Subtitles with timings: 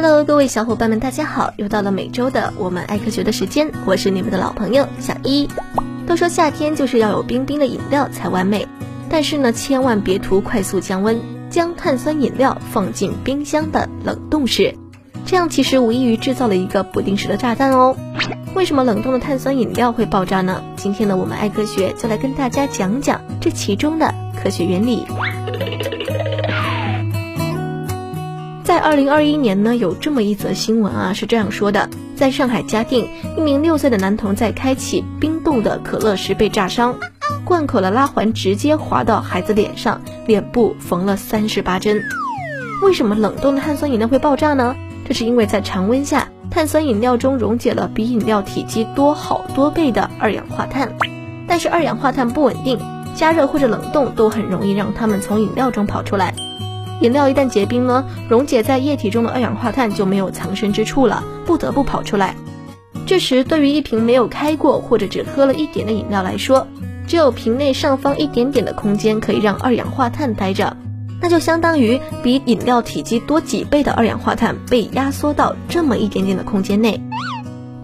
[0.00, 1.52] Hello，各位小伙伴们，大家好！
[1.56, 5.48] 又到了每周的我们爱科学的时间，我是你们的老朋友小一。
[6.06, 8.68] 都说夏天就是要有冰冰的饮料才完美，
[9.10, 14.72] 但是呢，千万别图快速降温，将碳酸饮料放进冰箱的冷冻室，
[15.26, 17.96] 这样其实无异于制造了一个不定时的炸弹哦。
[18.54, 20.62] 为什么冷冻的碳酸饮料会爆炸呢？
[20.76, 25.04] 今天呢，我们爱科学就来跟大家讲讲这其中的科学原理。
[28.68, 36.94] 在二零二一年呢，有这么一则新闻啊，是这样说的：在上海嘉定，一名六岁的男童在开启冰冻的可乐时被炸伤，
[37.46, 42.02] 罐口的拉环直接划到孩子脸上，脸部缝了三十八针。
[42.82, 44.76] 为什么冷冻的碳酸饮料会爆炸呢？
[45.06, 50.92] 这是因为在常温下，碳酸饮料中溶解了比饮料体积多好多倍的二氧化碳，
[51.46, 52.78] 但是二氧化碳不稳定，
[53.14, 56.34] 加热或者冷冻都很容易让它们从饮料中跑出来。
[57.00, 62.34] 饮料一旦结冰呢，溶解在液体中的二氧化碳就没有藏身之处了，不得不跑出来。
[63.06, 66.66] 这时，对于一瓶没有开过或者只喝了一点的饮料来说，
[67.06, 70.76] 只有瓶内上方一点点的空间可以让二氧化碳待着，
[71.22, 77.00] 那就相当于比饮料体积多几倍的二氧化碳被压缩到这么一点点的空间内。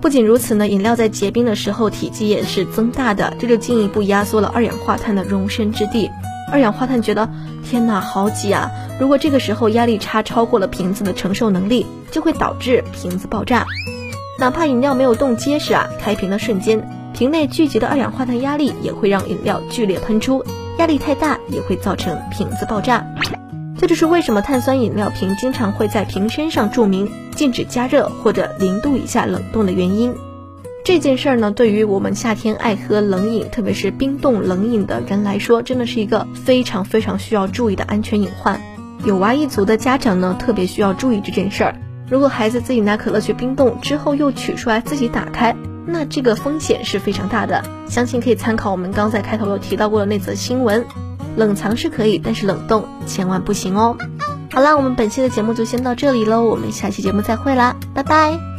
[0.01, 6.11] 不仅如此呢，饮料在结冰的时候体积也是增大的，这就进一步压缩了二氧化碳的容身之地。
[6.53, 7.28] 二氧化碳觉得
[7.64, 8.70] 天哪，好挤啊！
[9.00, 13.67] 如果这个时候压力差超过了瓶子的承受能力，就会导致瓶子爆炸。
[14.39, 20.45] 哪怕饮料没有冻结实啊，开瓶的瞬间，瓶内聚集的二氧化碳压力也会让饮料剧烈喷出，
[20.78, 23.05] 压力太大也会造成瓶子爆炸。
[23.77, 30.15] 这就是为什么碳酸饮料瓶经常会在瓶身上注明禁止加热或者零度以下冷冻的原因。
[30.85, 38.61] 这件事儿呢，对于我们夏天爱喝冷饮，特别是冰冻冷饮的人来说，真的是一个非常非常需要注意的安全隐患。
[39.05, 41.75] 有娃一族的家长呢，特别需要注意这件事儿。
[42.11, 47.65] 如果孩子自己拿可乐去冰冻之后又取出来自己打开，那这个风险是非常大的。
[47.89, 50.84] 相信可以参考我们刚在开头有提到过的那则新闻。
[51.37, 53.97] 冷藏是可以，但是冷冻千万不行哦。
[54.53, 58.53] 好啦，我们本期的节目就先到这里喽，我们下期节目再会啦，拜拜。